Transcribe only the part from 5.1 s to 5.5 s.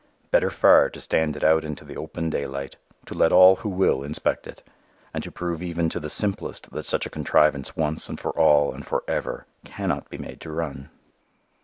and to